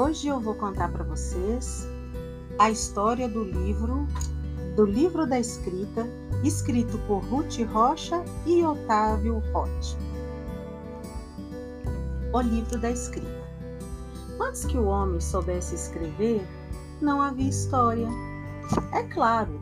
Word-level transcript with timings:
Hoje 0.00 0.28
eu 0.28 0.40
vou 0.40 0.54
contar 0.54 0.90
para 0.90 1.04
vocês 1.04 1.86
a 2.58 2.70
história 2.70 3.28
do 3.28 3.44
livro 3.44 4.08
do 4.74 4.86
livro 4.86 5.26
da 5.26 5.38
escrita, 5.38 6.06
escrito 6.42 6.96
por 7.06 7.22
Ruth 7.24 7.58
Rocha 7.70 8.24
e 8.46 8.64
Otávio 8.64 9.42
Roth. 9.52 9.98
O 12.32 12.40
livro 12.40 12.78
da 12.78 12.90
escrita. 12.90 13.46
Antes 14.40 14.64
que 14.64 14.78
o 14.78 14.86
homem 14.86 15.20
soubesse 15.20 15.74
escrever, 15.74 16.48
não 17.02 17.20
havia 17.20 17.50
história. 17.50 18.08
É 18.94 19.02
claro, 19.02 19.60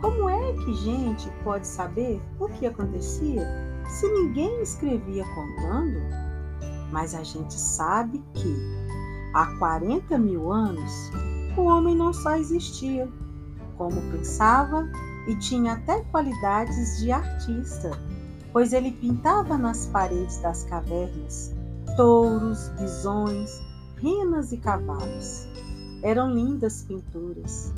como 0.00 0.28
é 0.28 0.52
que 0.64 0.74
gente 0.74 1.30
pode 1.44 1.64
saber 1.64 2.20
o 2.40 2.48
que 2.48 2.66
acontecia 2.66 3.46
se 3.88 4.08
ninguém 4.08 4.62
escrevia 4.62 5.24
contando? 5.32 6.00
Mas 6.90 7.14
a 7.14 7.22
gente 7.22 7.54
sabe 7.54 8.20
que 8.34 8.75
há 9.36 9.44
40 9.58 10.16
mil 10.16 10.50
anos 10.50 11.10
o 11.58 11.64
homem 11.64 11.94
não 11.94 12.12
só 12.12 12.36
existia, 12.36 13.06
como 13.76 14.00
pensava 14.10 14.88
e 15.28 15.36
tinha 15.36 15.74
até 15.74 16.00
qualidades 16.04 16.98
de 16.98 17.12
artista, 17.12 17.90
pois 18.50 18.72
ele 18.72 18.92
pintava 18.92 19.58
nas 19.58 19.86
paredes 19.86 20.38
das 20.38 20.64
cavernas 20.64 21.54
touros, 21.96 22.68
bisões, 22.78 23.60
renas 23.96 24.52
e 24.52 24.58
cavalos. 24.58 25.46
Eram 26.02 26.30
lindas 26.30 26.82
pinturas, 26.82 27.72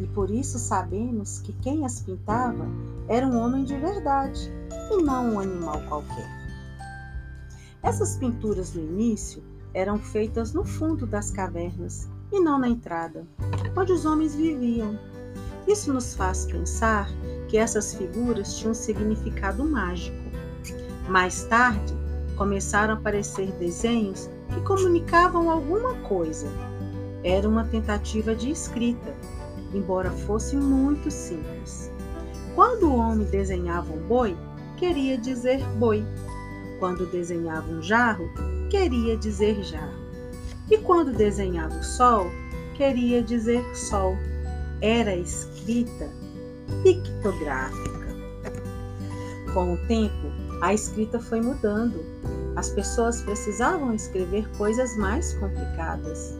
e 0.00 0.06
por 0.08 0.30
isso 0.30 0.58
sabemos 0.58 1.40
que 1.40 1.52
quem 1.54 1.84
as 1.84 2.00
pintava 2.00 2.66
era 3.08 3.26
um 3.26 3.38
homem 3.38 3.64
de 3.64 3.76
verdade 3.76 4.52
e 4.90 5.02
não 5.02 5.34
um 5.34 5.40
animal 5.40 5.80
qualquer. 5.88 6.28
Essas 7.82 8.16
pinturas 8.16 8.74
no 8.74 8.82
início 8.82 9.42
eram 9.74 9.98
feitas 9.98 10.52
no 10.52 10.64
fundo 10.64 11.06
das 11.06 11.30
cavernas 11.30 12.08
e 12.32 12.40
não 12.40 12.58
na 12.58 12.68
entrada, 12.68 13.26
onde 13.76 13.92
os 13.92 14.04
homens 14.04 14.34
viviam. 14.34 14.98
Isso 15.66 15.92
nos 15.92 16.14
faz 16.14 16.46
pensar 16.46 17.08
que 17.48 17.56
essas 17.56 17.94
figuras 17.94 18.56
tinham 18.56 18.74
significado 18.74 19.64
mágico. 19.64 20.16
Mais 21.08 21.44
tarde, 21.44 21.94
começaram 22.36 22.94
a 22.94 22.96
aparecer 22.96 23.52
desenhos 23.52 24.28
que 24.48 24.60
comunicavam 24.62 25.50
alguma 25.50 25.94
coisa. 26.08 26.46
Era 27.22 27.48
uma 27.48 27.64
tentativa 27.64 28.34
de 28.34 28.50
escrita, 28.50 29.14
embora 29.74 30.10
fosse 30.10 30.56
muito 30.56 31.10
simples. 31.10 31.90
Quando 32.54 32.88
o 32.88 32.96
homem 32.96 33.26
desenhava 33.26 33.92
um 33.92 34.00
boi, 34.06 34.36
queria 34.76 35.18
dizer 35.18 35.62
boi. 35.78 36.04
Quando 36.78 37.06
desenhava 37.06 37.70
um 37.70 37.82
jarro, 37.82 38.30
queria 38.70 39.16
dizer 39.16 39.62
jarro. 39.62 40.00
E 40.70 40.78
quando 40.78 41.12
desenhava 41.12 41.74
o 41.74 41.82
sol, 41.82 42.30
queria 42.76 43.22
dizer 43.22 43.62
sol. 43.76 44.16
Era 44.80 45.14
escrita 45.14 46.08
pictográfica. 46.82 48.00
Com 49.52 49.74
o 49.74 49.86
tempo, 49.88 50.28
a 50.62 50.72
escrita 50.72 51.18
foi 51.18 51.40
mudando. 51.40 52.02
As 52.56 52.70
pessoas 52.70 53.20
precisavam 53.22 53.92
escrever 53.92 54.48
coisas 54.56 54.96
mais 54.96 55.34
complicadas. 55.34 56.38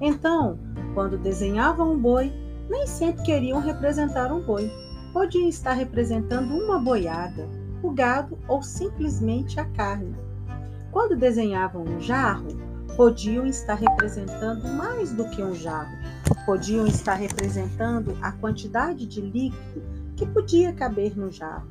Então, 0.00 0.58
quando 0.94 1.18
desenhavam 1.18 1.92
um 1.92 1.98
boi, 1.98 2.32
nem 2.70 2.86
sempre 2.86 3.22
queriam 3.24 3.60
representar 3.60 4.32
um 4.32 4.40
boi. 4.40 4.70
Podiam 5.12 5.48
estar 5.48 5.74
representando 5.74 6.54
uma 6.54 6.78
boiada, 6.78 7.46
o 7.82 7.90
gado 7.90 8.38
ou 8.48 8.62
simplesmente 8.62 9.60
a 9.60 9.64
carne. 9.66 10.27
Quando 10.98 11.14
desenhavam 11.14 11.84
um 11.84 12.00
jarro, 12.00 12.48
podiam 12.96 13.46
estar 13.46 13.74
representando 13.74 14.66
mais 14.66 15.12
do 15.12 15.30
que 15.30 15.40
um 15.40 15.54
jarro. 15.54 15.96
Podiam 16.44 16.88
estar 16.88 17.14
representando 17.14 18.18
a 18.20 18.32
quantidade 18.32 19.06
de 19.06 19.20
líquido 19.20 19.80
que 20.16 20.26
podia 20.26 20.72
caber 20.72 21.16
no 21.16 21.30
jarro. 21.30 21.68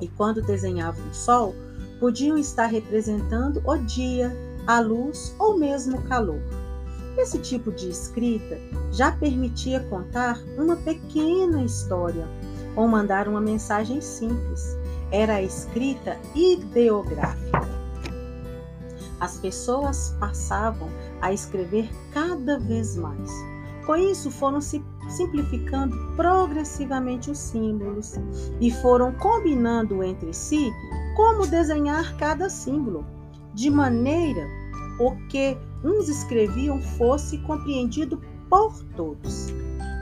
E 0.00 0.08
quando 0.08 0.42
desenhavam 0.42 1.06
um 1.06 1.14
sol, 1.14 1.54
podiam 2.00 2.36
estar 2.36 2.66
representando 2.66 3.62
o 3.64 3.76
dia, 3.76 4.36
a 4.66 4.80
luz 4.80 5.32
ou 5.38 5.56
mesmo 5.56 5.98
o 5.98 6.02
calor. 6.02 6.42
Esse 7.16 7.38
tipo 7.38 7.70
de 7.70 7.90
escrita 7.90 8.58
já 8.90 9.12
permitia 9.12 9.78
contar 9.84 10.36
uma 10.58 10.74
pequena 10.74 11.62
história 11.62 12.26
ou 12.74 12.88
mandar 12.88 13.28
uma 13.28 13.40
mensagem 13.40 14.00
simples. 14.00 14.76
Era 15.12 15.34
a 15.34 15.42
escrita 15.42 16.18
ideográfica. 16.34 17.81
As 19.22 19.36
pessoas 19.36 20.16
passavam 20.18 20.88
a 21.20 21.32
escrever 21.32 21.88
cada 22.12 22.58
vez 22.58 22.96
mais. 22.96 23.30
Com 23.86 23.94
isso, 23.94 24.32
foram 24.32 24.60
se 24.60 24.84
simplificando 25.10 25.96
progressivamente 26.16 27.30
os 27.30 27.38
símbolos 27.38 28.14
e 28.60 28.68
foram 28.72 29.12
combinando 29.12 30.02
entre 30.02 30.32
si 30.32 30.72
como 31.14 31.46
desenhar 31.46 32.16
cada 32.16 32.50
símbolo, 32.50 33.06
de 33.54 33.70
maneira 33.70 34.44
o 34.98 35.14
que 35.28 35.56
uns 35.84 36.08
escreviam 36.08 36.82
fosse 36.82 37.38
compreendido 37.38 38.20
por 38.50 38.82
todos. 38.96 39.52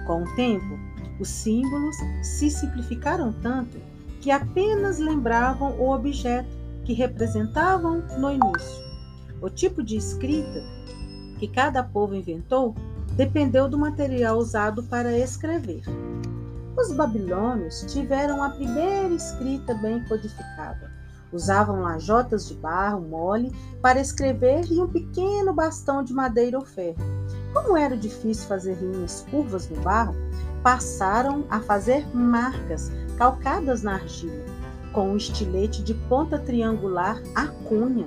Com 0.07 0.23
o 0.23 0.35
tempo, 0.35 0.79
os 1.21 1.29
símbolos 1.29 1.97
se 2.23 2.51
simplificaram 2.51 3.35
tanto 3.43 3.77
que 4.23 4.31
apenas 4.31 4.99
lembravam 4.99 5.79
o 5.79 5.91
objeto 5.93 6.49
que 6.87 6.95
representavam 6.95 8.03
no 8.19 8.31
início. 8.31 8.90
O 9.43 9.49
tipo 9.49 9.83
de 9.83 9.97
escrita 9.97 10.63
que 11.39 11.49
cada 11.49 11.83
povo 11.83 12.15
inventou 12.15 12.75
dependeu 13.17 13.69
do 13.69 13.79
material 13.79 14.39
usado 14.39 14.83
para 14.85 15.17
escrever. 15.17 15.83
Os 16.77 16.93
babilônios 16.93 17.81
tiveram 17.93 18.43
a 18.43 18.51
primeira 18.51 19.13
escrita 19.15 19.75
bem 19.75 20.05
codificada. 20.05 20.91
Usavam 21.33 21.81
lajotas 21.81 22.49
de 22.49 22.55
barro 22.55 23.01
mole 23.01 23.53
para 23.81 24.01
escrever 24.01 24.65
e 24.71 24.81
um 24.81 24.89
pequeno 24.89 25.53
bastão 25.53 26.03
de 26.03 26.13
madeira 26.13 26.59
ou 26.59 26.65
ferro. 26.65 26.99
Como 27.53 27.77
era 27.77 27.97
difícil 27.97 28.47
fazer 28.49 28.77
linhas 28.77 29.27
curvas 29.31 29.69
no 29.69 29.81
barro, 29.81 30.15
passaram 30.63 31.45
a 31.49 31.61
fazer 31.61 32.07
marcas 32.15 32.91
calcadas 33.17 33.83
na 33.83 33.95
argila, 33.95 34.45
com 34.93 35.11
um 35.11 35.17
estilete 35.17 35.83
de 35.83 35.95
ponta 35.95 36.39
triangular 36.39 37.21
a 37.35 37.47
cunha. 37.47 38.07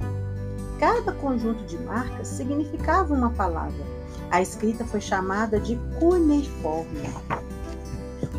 Cada 0.84 1.14
conjunto 1.14 1.64
de 1.64 1.78
marcas 1.78 2.28
significava 2.28 3.14
uma 3.14 3.30
palavra. 3.30 3.86
A 4.30 4.42
escrita 4.42 4.84
foi 4.84 5.00
chamada 5.00 5.58
de 5.58 5.80
cuneiforme. 5.98 7.10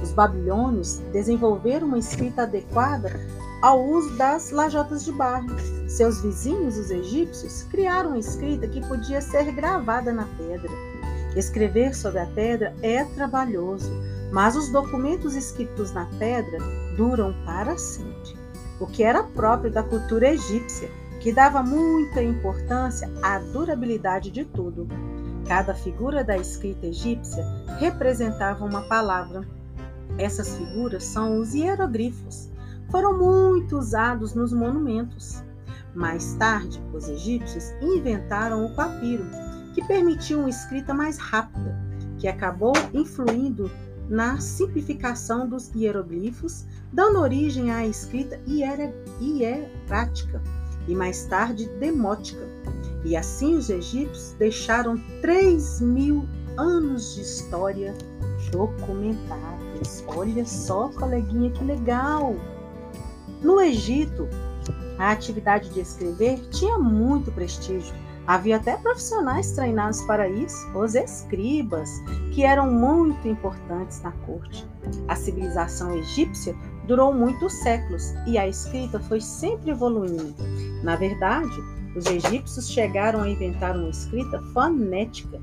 Os 0.03 0.13
babilônios 0.13 0.99
desenvolveram 1.11 1.87
uma 1.87 1.99
escrita 1.99 2.43
adequada 2.43 3.19
ao 3.63 3.83
uso 3.83 4.15
das 4.19 4.51
lajotas 4.51 5.07
de 5.07 5.13
barro. 5.13 5.49
Seus 5.89 6.21
vizinhos, 6.21 6.77
os 6.77 6.91
egípcios, 6.91 7.63
criaram 7.63 8.11
uma 8.11 8.19
escrita 8.19 8.69
que 8.69 8.87
podia 8.87 9.23
ser 9.23 9.51
gravada 9.51 10.13
na 10.13 10.27
pedra. 10.37 10.71
Escrever 11.35 11.95
sobre 11.95 12.21
a 12.21 12.27
pedra 12.27 12.77
é 12.83 13.05
trabalhoso, 13.05 13.91
mas 14.31 14.55
os 14.55 14.69
documentos 14.69 15.35
escritos 15.35 15.93
na 15.93 16.05
pedra 16.19 16.59
duram 16.95 17.35
para 17.47 17.79
sempre, 17.79 18.37
o 18.79 18.87
que 18.87 19.03
era 19.03 19.23
próprio 19.23 19.73
da 19.73 19.83
cultura 19.83 20.29
egípcia, 20.29 20.91
que 21.25 21.33
dava 21.33 21.63
muita 21.63 22.23
importância 22.23 23.11
à 23.23 23.39
durabilidade 23.39 24.31
de 24.31 24.45
tudo. 24.45 24.87
Cada 25.49 25.75
figura 25.75 26.23
da 26.23 26.37
escrita 26.37 26.87
egípcia 26.87 27.43
representava 27.79 28.63
uma 28.63 28.83
palavra. 28.83 29.41
Essas 30.19 30.55
figuras 30.55 31.03
são 31.03 31.39
os 31.39 31.55
hieroglifos 31.55 32.51
foram 32.91 33.17
muito 33.17 33.79
usados 33.79 34.35
nos 34.35 34.53
monumentos. 34.53 35.43
Mais 35.95 36.35
tarde, 36.35 36.79
os 36.93 37.09
egípcios 37.09 37.73
inventaram 37.81 38.67
o 38.67 38.75
papiro, 38.75 39.25
que 39.75 39.83
permitia 39.87 40.37
uma 40.37 40.51
escrita 40.51 40.93
mais 40.93 41.17
rápida, 41.17 41.75
que 42.19 42.29
acabou 42.29 42.75
influindo 42.93 43.71
na 44.11 44.39
simplificação 44.39 45.49
dos 45.49 45.75
hieroglifos, 45.75 46.67
dando 46.93 47.19
origem 47.19 47.73
à 47.73 47.87
escrita 47.87 48.39
hierática 48.47 50.43
e 50.89 50.95
mais 50.95 51.25
tarde 51.27 51.69
demótica. 51.81 52.47
E 53.05 53.17
assim 53.17 53.57
os 53.57 53.69
egípcios 53.69 54.33
deixaram 54.39 54.99
3 55.21 55.81
mil 55.81 56.27
anos 56.57 57.15
de 57.15 57.23
história 57.23 57.95
documentados. 58.51 60.05
Olha 60.07 60.45
só, 60.47 60.89
coleguinha, 60.89 61.51
que 61.51 61.65
legal! 61.65 62.37
No 63.43 63.61
Egito, 63.61 64.29
a 64.99 65.11
atividade 65.11 65.69
de 65.71 65.81
escrever 65.81 66.41
tinha 66.51 66.79
muito 66.79 67.33
prestígio. 67.33 67.95
Havia 68.27 68.57
até 68.57 68.77
profissionais 68.79 69.53
treinados 69.53 70.01
para 70.03 70.27
isso, 70.29 70.67
os 70.75 70.95
escribas, 70.95 71.91
que 72.33 72.43
eram 72.43 72.71
muito 72.71 73.29
importantes 73.29 74.01
na 74.01 74.13
corte. 74.13 74.67
A 75.09 75.15
civilização 75.15 75.95
egípcia 75.95 76.57
durou 76.87 77.13
muitos 77.13 77.53
séculos 77.55 78.13
e 78.27 78.37
a 78.37 78.47
escrita 78.47 79.01
foi 79.01 79.21
sempre 79.21 79.71
evoluindo. 79.71 80.35
Na 80.83 80.97
verdade, 80.97 81.55
os 81.97 82.07
egípcios 82.07 82.69
chegaram 82.69 83.23
a 83.23 83.29
inventar 83.29 83.77
uma 83.77 83.89
escrita 83.89 84.41
fonética, 84.53 85.41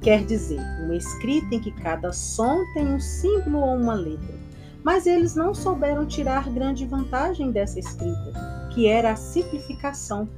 quer 0.00 0.24
dizer, 0.24 0.60
uma 0.84 0.96
escrita 0.96 1.54
em 1.54 1.60
que 1.60 1.70
cada 1.70 2.12
som 2.12 2.58
tem 2.74 2.86
um 2.86 3.00
símbolo 3.00 3.58
ou 3.58 3.76
uma 3.76 3.94
letra. 3.94 4.34
Mas 4.82 5.06
eles 5.06 5.36
não 5.36 5.54
souberam 5.54 6.04
tirar 6.04 6.50
grande 6.50 6.84
vantagem 6.84 7.52
dessa 7.52 7.78
escrita, 7.78 8.68
que 8.74 8.88
era 8.88 9.12
a 9.12 9.16
simplificação, 9.16 10.28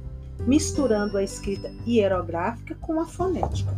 misturando 0.45 1.17
a 1.17 1.23
escrita 1.23 1.71
hierográfica 1.87 2.75
com 2.79 2.99
a 2.99 3.05
fonética. 3.05 3.75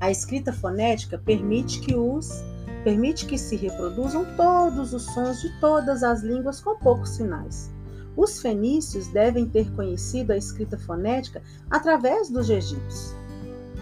A 0.00 0.10
escrita 0.10 0.52
fonética 0.52 1.18
permite 1.18 1.80
que 1.80 1.94
os 1.94 2.44
permite 2.82 3.26
que 3.26 3.38
se 3.38 3.56
reproduzam 3.56 4.24
todos 4.36 4.92
os 4.92 5.04
sons 5.06 5.40
de 5.40 5.48
todas 5.60 6.02
as 6.02 6.22
línguas 6.22 6.60
com 6.60 6.76
poucos 6.76 7.10
sinais. 7.10 7.70
Os 8.16 8.40
fenícios 8.40 9.08
devem 9.08 9.48
ter 9.48 9.70
conhecido 9.72 10.32
a 10.32 10.36
escrita 10.36 10.78
fonética 10.78 11.42
através 11.70 12.28
dos 12.28 12.50
egípcios. 12.50 13.14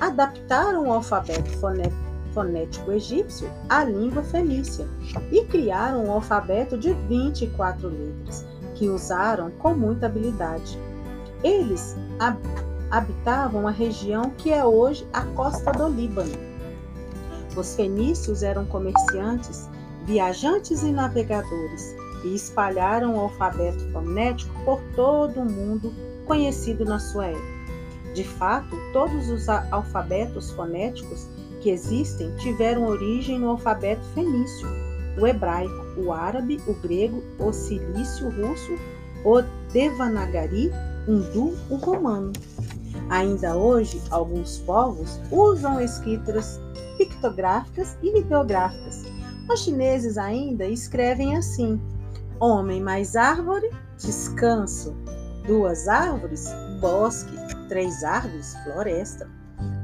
Adaptaram 0.01 0.89
o 0.89 0.93
alfabeto 0.93 1.51
fonético 2.33 2.93
egípcio 2.93 3.51
à 3.69 3.85
língua 3.85 4.23
fenícia 4.23 4.87
e 5.33 5.45
criaram 5.47 6.05
um 6.05 6.13
alfabeto 6.13 6.79
de 6.79 6.93
24 6.93 7.89
letras, 7.89 8.47
que 8.77 8.89
usaram 8.89 9.51
com 9.51 9.75
muita 9.75 10.07
habilidade. 10.07 10.79
Eles 11.43 11.97
habitavam 12.91 13.67
a 13.67 13.71
região 13.71 14.31
que 14.31 14.53
é 14.53 14.65
hoje 14.65 15.07
a 15.13 15.23
costa 15.23 15.73
do 15.73 15.89
Líbano. 15.89 16.50
Os 17.57 17.75
fenícios 17.75 18.43
eram 18.43 18.65
comerciantes, 18.67 19.69
viajantes 20.05 20.83
e 20.83 20.93
navegadores 20.93 21.95
e 22.25 22.35
espalharam 22.35 23.17
o 23.17 23.21
alfabeto 23.21 23.91
fonético 23.93 24.53
por 24.65 24.81
todo 24.95 25.41
o 25.41 25.51
mundo 25.51 25.93
conhecido 26.27 26.85
na 26.85 26.99
sua 26.99 27.27
época. 27.27 27.61
De 28.15 28.25
fato, 28.25 28.77
todos 28.93 29.29
os 29.29 29.49
alfabetos 29.49 30.51
fonéticos 30.51 31.27
que 31.61 31.71
existem 31.71 32.35
tiveram 32.37 32.87
origem 32.87 33.39
no 33.39 33.51
alfabeto 33.51 34.05
fenício, 34.15 34.69
o 35.19 35.27
hebraico, 35.27 35.87
o 35.97 36.13
árabe, 36.13 36.61
o 36.67 36.75
grego, 36.75 37.23
o 37.39 37.53
cilício 37.53 38.31
russo, 38.31 38.73
o 39.25 39.43
devanagari, 39.73 40.71
hindu, 41.07 41.57
o 41.69 41.77
romano. 41.77 42.33
Ainda 43.09 43.57
hoje, 43.57 44.01
alguns 44.11 44.59
povos 44.59 45.21
usam 45.31 45.81
escrituras 45.81 46.61
pictográficas 47.01 47.97
e 48.03 48.19
ideográficas. 48.19 49.05
Os 49.51 49.65
chineses 49.65 50.19
ainda 50.19 50.67
escrevem 50.67 51.35
assim: 51.35 51.81
homem 52.39 52.83
mais 52.83 53.17
árvore, 53.17 53.71
descanso. 53.97 54.95
Duas 55.47 55.89
árvores, 55.89 56.47
bosque. 56.79 57.35
Três 57.69 58.05
árvores, 58.05 58.55
floresta. 58.65 59.31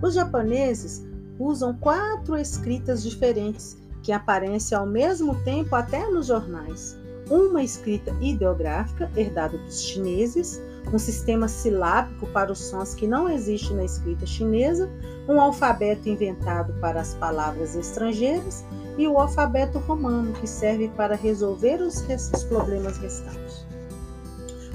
Os 0.02 0.14
japoneses 0.14 1.06
usam 1.38 1.74
quatro 1.78 2.36
escritas 2.36 3.02
diferentes 3.02 3.78
que 4.02 4.12
aparecem 4.12 4.76
ao 4.76 4.86
mesmo 4.86 5.42
tempo 5.42 5.74
até 5.74 6.06
nos 6.10 6.26
jornais. 6.26 6.98
Uma 7.30 7.62
escrita 7.62 8.14
ideográfica, 8.20 9.10
herdada 9.16 9.56
dos 9.56 9.82
chineses, 9.82 10.60
um 10.92 10.98
sistema 10.98 11.48
silábico 11.48 12.26
para 12.28 12.52
os 12.52 12.58
sons 12.58 12.94
que 12.94 13.06
não 13.06 13.28
existe 13.28 13.72
na 13.74 13.84
escrita 13.84 14.24
chinesa, 14.24 14.88
um 15.28 15.40
alfabeto 15.40 16.08
inventado 16.08 16.72
para 16.80 17.00
as 17.00 17.14
palavras 17.14 17.74
estrangeiras 17.74 18.64
e 18.96 19.06
o 19.06 19.18
alfabeto 19.18 19.78
romano, 19.80 20.32
que 20.34 20.46
serve 20.46 20.88
para 20.96 21.16
resolver 21.16 21.80
os, 21.80 22.04
os 22.32 22.44
problemas 22.44 22.98
restantes. 22.98 23.66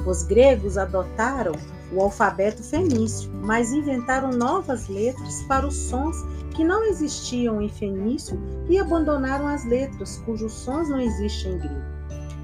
Os 0.06 0.24
gregos 0.24 0.78
adotaram 0.78 1.54
o 1.92 2.02
alfabeto 2.02 2.64
fenício, 2.64 3.30
mas 3.34 3.72
inventaram 3.72 4.32
novas 4.32 4.88
letras 4.88 5.44
para 5.44 5.68
os 5.68 5.76
sons 5.76 6.16
que 6.56 6.64
não 6.64 6.84
existiam 6.84 7.62
em 7.62 7.70
fenício 7.70 8.40
e 8.70 8.78
abandonaram 8.78 9.48
as 9.48 9.66
letras 9.66 10.18
cujos 10.26 10.54
sons 10.54 10.90
não 10.90 11.00
existem 11.00 11.54
em 11.54 11.58
grego. 11.58 11.82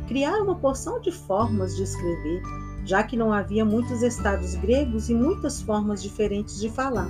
Criaram 0.08 0.46
uma 0.46 0.56
porção 0.56 1.00
de 1.02 1.12
formas 1.12 1.76
de 1.76 1.84
escrever 1.84 2.42
já 2.88 3.04
que 3.04 3.18
não 3.18 3.34
havia 3.34 3.66
muitos 3.66 4.02
estados 4.02 4.56
gregos 4.56 5.10
e 5.10 5.14
muitas 5.14 5.62
formas 5.62 6.02
diferentes 6.02 6.60
de 6.60 6.70
falar. 6.70 7.10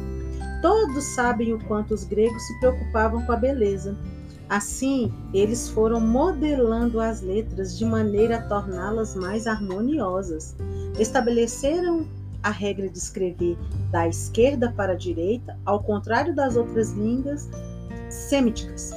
Todos 0.61 1.03
sabem 1.03 1.53
o 1.53 1.63
quanto 1.65 1.93
os 1.93 2.03
gregos 2.03 2.41
se 2.47 2.59
preocupavam 2.59 3.23
com 3.25 3.31
a 3.31 3.37
beleza. 3.37 3.95
Assim, 4.49 5.13
eles 5.33 5.69
foram 5.69 5.99
modelando 5.99 6.99
as 6.99 7.21
letras 7.21 7.77
de 7.77 7.85
maneira 7.85 8.37
a 8.37 8.41
torná-las 8.41 9.15
mais 9.15 9.45
harmoniosas. 9.45 10.55
Estabeleceram 10.99 12.07
a 12.41 12.49
regra 12.49 12.89
de 12.89 12.97
escrever 12.97 13.57
da 13.91 14.07
esquerda 14.07 14.73
para 14.75 14.93
a 14.93 14.97
direita, 14.97 15.59
ao 15.63 15.83
contrário 15.83 16.33
das 16.33 16.55
outras 16.55 16.91
línguas 16.93 17.47
semíticas, 18.09 18.91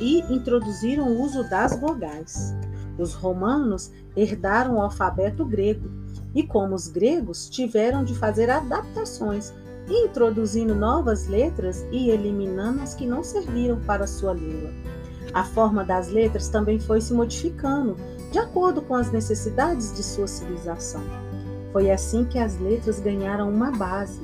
e 0.00 0.20
introduziram 0.32 1.08
o 1.08 1.22
uso 1.22 1.42
das 1.50 1.78
vogais. 1.78 2.54
Os 2.98 3.14
romanos 3.14 3.92
herdaram 4.16 4.76
o 4.76 4.82
alfabeto 4.82 5.44
grego 5.44 5.88
e, 6.34 6.42
como 6.42 6.74
os 6.74 6.88
gregos, 6.88 7.48
tiveram 7.48 8.04
de 8.04 8.14
fazer 8.14 8.50
adaptações, 8.50 9.52
introduzindo 9.88 10.74
novas 10.74 11.26
letras 11.28 11.86
e 11.92 12.10
eliminando 12.10 12.82
as 12.82 12.94
que 12.94 13.06
não 13.06 13.22
serviram 13.22 13.80
para 13.80 14.06
sua 14.06 14.34
língua. 14.34 14.70
A 15.32 15.44
forma 15.44 15.84
das 15.84 16.08
letras 16.08 16.48
também 16.48 16.80
foi 16.80 17.00
se 17.00 17.12
modificando 17.14 17.96
de 18.32 18.38
acordo 18.38 18.82
com 18.82 18.94
as 18.94 19.10
necessidades 19.10 19.94
de 19.94 20.02
sua 20.02 20.26
civilização. 20.26 21.02
Foi 21.72 21.90
assim 21.90 22.24
que 22.24 22.38
as 22.38 22.58
letras 22.58 22.98
ganharam 22.98 23.48
uma 23.48 23.70
base, 23.70 24.20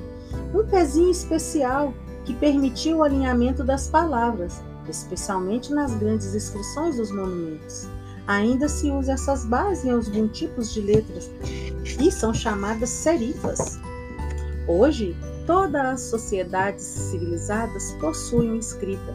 um 0.55 0.67
pezinho 0.67 1.11
especial 1.11 1.95
que 2.25 2.35
permitiu 2.35 2.99
o 2.99 3.03
alinhamento 3.03 3.63
das 3.63 3.89
palavras, 3.89 4.63
especialmente 4.89 5.73
nas 5.73 5.95
grandes 5.95 6.35
inscrições 6.35 6.97
dos 6.97 7.11
monumentos. 7.11 7.87
Ainda 8.27 8.69
se 8.69 8.91
usa 8.91 9.13
essas 9.13 9.45
bases 9.45 9.85
em 9.85 9.91
alguns 9.91 10.39
tipos 10.39 10.73
de 10.73 10.81
letras 10.81 11.31
e 12.01 12.11
são 12.11 12.33
chamadas 12.33 12.89
serifas. 12.89 13.79
Hoje, 14.67 15.15
todas 15.47 15.85
as 15.85 16.01
sociedades 16.03 16.83
civilizadas 16.83 17.93
possuem 18.01 18.59
escrita. 18.59 19.15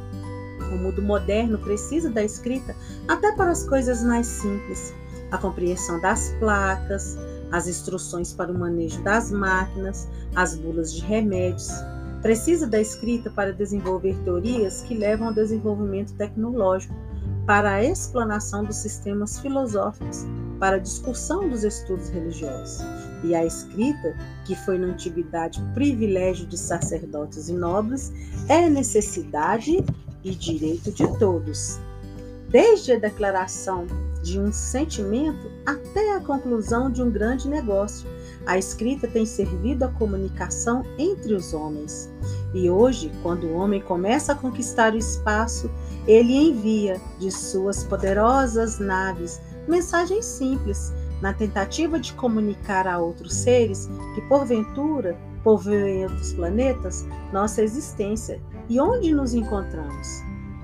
O 0.71 0.77
mundo 0.77 1.01
moderno 1.01 1.57
precisa 1.57 2.09
da 2.09 2.23
escrita 2.23 2.75
até 3.07 3.31
para 3.31 3.50
as 3.50 3.67
coisas 3.67 4.03
mais 4.03 4.27
simples, 4.27 4.94
a 5.31 5.38
compreensão 5.39 6.00
das 6.00 6.31
placas, 6.39 7.17
as 7.51 7.67
instruções 7.67 8.31
para 8.33 8.51
o 8.51 8.57
manejo 8.57 9.01
das 9.01 9.31
máquinas, 9.31 10.07
as 10.35 10.55
bulas 10.55 10.93
de 10.93 11.01
remédios. 11.01 11.69
Precisa 12.22 12.67
da 12.67 12.79
escrita 12.79 13.31
para 13.31 13.53
desenvolver 13.53 14.15
teorias 14.24 14.84
que 14.84 14.93
levam 14.93 15.29
ao 15.29 15.34
desenvolvimento 15.34 16.13
tecnológico, 16.13 16.93
para 17.50 17.72
a 17.72 17.84
explanação 17.84 18.63
dos 18.63 18.75
sistemas 18.75 19.39
filosóficos, 19.39 20.24
para 20.60 20.75
a 20.75 20.79
discussão 20.79 21.50
dos 21.50 21.63
estudos 21.63 22.08
religiosos. 22.10 22.86
E 23.24 23.34
a 23.34 23.44
escrita, 23.44 24.15
que 24.46 24.56
foi 24.56 24.77
na 24.77 24.89
antiguidade 24.89 25.60
privilégio 25.74 26.46
de 26.46 26.56
sacerdotes 26.56 27.50
e 27.50 27.53
nobres, 27.53 28.13
é 28.48 28.70
necessidade 28.70 29.84
e 30.24 30.36
direito 30.36 30.91
de 30.91 31.08
todos. 31.18 31.79
Desde 32.50 32.91
a 32.91 33.00
declaração 33.00 33.88
de 34.22 34.39
um 34.39 34.53
sentimento 34.53 35.50
até 35.65 36.18
a 36.18 36.20
conclusão 36.20 36.91
de 36.91 37.01
um 37.01 37.10
grande 37.10 37.50
negócio, 37.50 38.08
a 38.46 38.60
escrita 38.60 39.08
tem 39.08 39.25
servido 39.25 39.86
à 39.86 39.88
comunicação 39.88 40.84
entre 41.00 41.34
os 41.34 41.51
homens. 41.51 42.12
E 42.53 42.70
hoje, 42.70 43.12
quando 43.22 43.46
o 43.46 43.53
homem 43.53 43.82
começa 43.82 44.34
a 44.34 44.36
conquistar 44.36 44.94
o 44.94 44.98
espaço, 44.98 45.70
ele 46.08 46.36
envia 46.36 47.00
de 47.20 47.32
suas 47.32 47.84
poderosas 47.84 48.79
naves 48.79 49.39
mensagens 49.68 50.25
simples, 50.25 50.91
na 51.22 51.34
tentativa 51.34 52.00
de 52.00 52.13
comunicar 52.13 52.88
a 52.88 52.98
outros 52.98 53.34
seres 53.36 53.89
que, 54.15 54.22
porventura, 54.22 55.18
povoem 55.44 56.06
outros 56.06 56.34
planetas 56.34 57.06
nossa 57.32 57.62
existência 57.62 58.41
e 58.68 58.79
onde 58.79 59.13
nos 59.13 59.34
encontramos. 59.34 60.08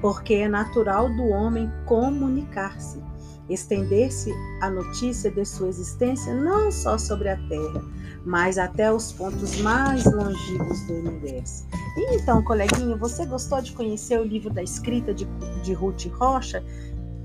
Porque 0.02 0.36
é 0.36 0.48
natural 0.48 1.10
do 1.10 1.28
homem 1.28 1.72
comunicar-se, 1.86 3.02
estender-se 3.50 4.32
a 4.62 4.70
notícia 4.70 5.30
de 5.30 5.46
sua 5.46 5.68
existência 5.68 6.34
não 6.34 6.72
só 6.72 6.98
sobre 6.98 7.30
a 7.30 7.38
Terra, 7.48 7.84
mas 8.26 8.58
até 8.58 8.92
os 8.92 9.12
pontos 9.12 9.60
mais 9.62 10.04
longínquos 10.06 10.82
do 10.88 10.94
universo. 10.96 11.66
Então, 12.12 12.44
coleguinha, 12.44 12.96
você 12.96 13.26
gostou 13.26 13.62
de 13.62 13.72
conhecer 13.74 14.20
o 14.20 14.24
livro 14.24 14.50
da 14.50 14.64
escrita 14.64 15.14
de, 15.14 15.26
de 15.64 15.74
Ruth 15.74 16.06
Rocha? 16.08 16.64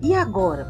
E 0.03 0.15
agora? 0.15 0.67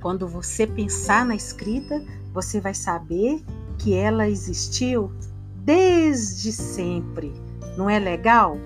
Quando 0.00 0.26
você 0.26 0.66
pensar 0.66 1.26
na 1.26 1.34
escrita, 1.34 2.02
você 2.32 2.60
vai 2.60 2.74
saber 2.74 3.42
que 3.78 3.94
ela 3.94 4.28
existiu 4.28 5.12
desde 5.64 6.52
sempre. 6.52 7.32
Não 7.76 7.90
é 7.90 7.98
legal? 7.98 8.56